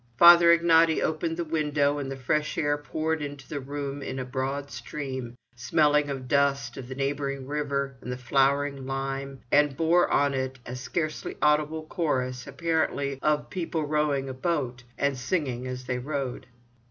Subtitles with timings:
[0.17, 4.25] Father Ignaty opened the window, and the fresh air poured into the room in a
[4.25, 10.09] broad stream, smelling of dust, of the neighbouring river, and the flowering lime, and bore
[10.11, 15.83] on it a scarcely audible chorus, apparently, of people rowing a boat, and singing as
[15.85, 16.47] they rowed.